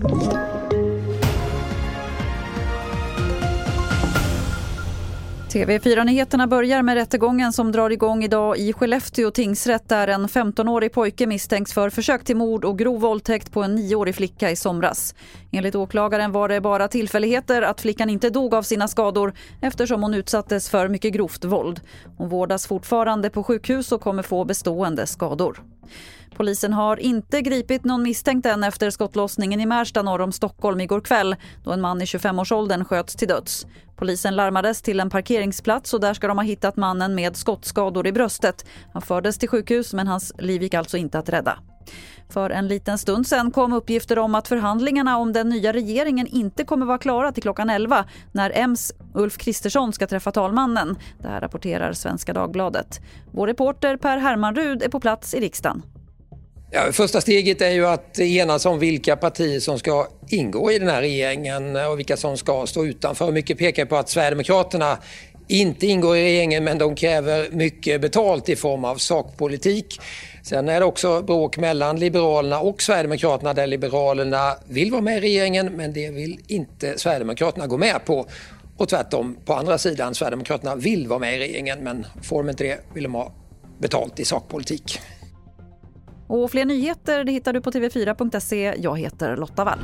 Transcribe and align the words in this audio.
Thank 0.00 0.32
you. 0.32 0.57
TV4-nyheterna 5.48 6.46
börjar 6.46 6.82
med 6.82 6.94
rättegången 6.94 7.52
som 7.52 7.72
drar 7.72 7.90
igång 7.90 8.24
idag 8.24 8.58
i 8.58 8.72
Skellefteå 8.72 9.30
tingsrätt 9.30 9.88
där 9.88 10.08
en 10.08 10.26
15-årig 10.26 10.92
pojke 10.92 11.26
misstänks 11.26 11.72
för 11.72 11.90
försök 11.90 12.24
till 12.24 12.36
mord 12.36 12.64
och 12.64 12.78
grov 12.78 13.00
våldtäkt 13.00 13.52
på 13.52 13.62
en 13.62 13.78
9-årig 13.78 14.14
flicka 14.14 14.50
i 14.50 14.56
somras. 14.56 15.14
Enligt 15.52 15.74
åklagaren 15.74 16.32
var 16.32 16.48
det 16.48 16.60
bara 16.60 16.88
tillfälligheter 16.88 17.62
att 17.62 17.80
flickan 17.80 18.10
inte 18.10 18.30
dog 18.30 18.54
av 18.54 18.62
sina 18.62 18.88
skador 18.88 19.34
eftersom 19.60 20.02
hon 20.02 20.14
utsattes 20.14 20.70
för 20.70 20.88
mycket 20.88 21.12
grovt 21.12 21.44
våld. 21.44 21.80
Hon 22.16 22.28
vårdas 22.28 22.66
fortfarande 22.66 23.30
på 23.30 23.44
sjukhus 23.44 23.92
och 23.92 24.00
kommer 24.00 24.22
få 24.22 24.44
bestående 24.44 25.06
skador. 25.06 25.62
Polisen 26.36 26.72
har 26.72 26.96
inte 26.96 27.42
gripit 27.42 27.84
någon 27.84 28.02
misstänkt 28.02 28.46
än 28.46 28.64
efter 28.64 28.90
skottlossningen 28.90 29.60
i 29.60 29.66
Märsta 29.66 30.02
norr 30.02 30.20
om 30.20 30.32
Stockholm 30.32 30.80
igår 30.80 31.00
kväll 31.00 31.36
då 31.64 31.72
en 31.72 31.80
man 31.80 32.02
i 32.02 32.04
25-årsåldern 32.04 32.84
sköts 32.84 33.16
till 33.16 33.28
döds. 33.28 33.66
Polisen 33.98 34.36
larmades 34.36 34.82
till 34.82 35.00
en 35.00 35.10
parkeringsplats 35.10 35.94
och 35.94 36.00
där 36.00 36.14
ska 36.14 36.28
de 36.28 36.38
ha 36.38 36.44
hittat 36.44 36.76
mannen 36.76 37.14
med 37.14 37.36
skottskador 37.36 38.06
i 38.06 38.12
bröstet. 38.12 38.66
Han 38.92 39.02
fördes 39.02 39.38
till 39.38 39.48
sjukhus 39.48 39.94
men 39.94 40.06
hans 40.06 40.32
liv 40.38 40.62
gick 40.62 40.74
alltså 40.74 40.96
inte 40.96 41.18
att 41.18 41.28
rädda. 41.28 41.58
För 42.28 42.50
en 42.50 42.68
liten 42.68 42.98
stund 42.98 43.26
sen 43.26 43.50
kom 43.50 43.72
uppgifter 43.72 44.18
om 44.18 44.34
att 44.34 44.48
förhandlingarna 44.48 45.18
om 45.18 45.32
den 45.32 45.48
nya 45.48 45.72
regeringen 45.72 46.26
inte 46.26 46.64
kommer 46.64 46.86
vara 46.86 46.98
klara 46.98 47.32
till 47.32 47.42
klockan 47.42 47.70
11 47.70 48.04
när 48.32 48.50
M's 48.50 48.92
Ulf 49.14 49.38
Kristersson 49.38 49.92
ska 49.92 50.06
träffa 50.06 50.32
talmannen. 50.32 50.98
Det 51.22 51.28
här 51.28 51.40
rapporterar 51.40 51.92
Svenska 51.92 52.32
Dagbladet. 52.32 53.00
Vår 53.32 53.46
reporter 53.46 53.96
Per 53.96 54.18
Hermanrud 54.18 54.82
är 54.82 54.88
på 54.88 55.00
plats 55.00 55.34
i 55.34 55.40
riksdagen. 55.40 55.82
Ja, 56.70 56.92
första 56.92 57.20
steget 57.20 57.62
är 57.62 57.70
ju 57.70 57.86
att 57.86 58.18
enas 58.18 58.66
om 58.66 58.78
vilka 58.78 59.16
partier 59.16 59.60
som 59.60 59.78
ska 59.78 60.06
ingå 60.32 60.72
i 60.72 60.78
den 60.78 60.88
här 60.88 61.00
regeringen 61.00 61.76
och 61.76 61.98
vilka 61.98 62.16
som 62.16 62.36
ska 62.36 62.66
stå 62.66 62.86
utanför. 62.86 63.32
Mycket 63.32 63.58
pekar 63.58 63.84
på 63.84 63.96
att 63.96 64.08
Sverigedemokraterna 64.08 64.98
inte 65.48 65.86
ingår 65.86 66.16
i 66.16 66.22
regeringen 66.22 66.64
men 66.64 66.78
de 66.78 66.94
kräver 66.94 67.50
mycket 67.50 68.00
betalt 68.00 68.48
i 68.48 68.56
form 68.56 68.84
av 68.84 68.96
sakpolitik. 68.96 70.00
Sen 70.42 70.68
är 70.68 70.80
det 70.80 70.86
också 70.86 71.22
bråk 71.22 71.58
mellan 71.58 72.00
Liberalerna 72.00 72.60
och 72.60 72.82
Sverigedemokraterna 72.82 73.54
där 73.54 73.66
Liberalerna 73.66 74.56
vill 74.68 74.90
vara 74.90 75.00
med 75.00 75.16
i 75.18 75.20
regeringen 75.20 75.72
men 75.76 75.92
det 75.92 76.10
vill 76.10 76.40
inte 76.46 76.98
Sverigedemokraterna 76.98 77.66
gå 77.66 77.76
med 77.76 78.04
på. 78.04 78.26
Och 78.76 78.88
tvärtom, 78.88 79.36
på 79.44 79.54
andra 79.54 79.78
sidan, 79.78 80.14
Sverigedemokraterna 80.14 80.76
vill 80.76 81.08
vara 81.08 81.18
med 81.18 81.34
i 81.34 81.38
regeringen 81.38 81.78
men 81.84 82.06
får 82.22 82.42
de 82.42 82.50
inte 82.50 82.64
det 82.64 82.78
vill 82.94 83.02
de 83.02 83.14
ha 83.14 83.32
betalt 83.78 84.20
i 84.20 84.24
sakpolitik. 84.24 85.00
Och 86.28 86.50
fler 86.50 86.64
nyheter 86.64 87.24
det 87.24 87.32
hittar 87.32 87.52
du 87.52 87.60
på 87.60 87.70
tv4.se. 87.70 88.74
Jag 88.78 88.98
heter 88.98 89.36
Lotta 89.36 89.64
Wall. 89.64 89.78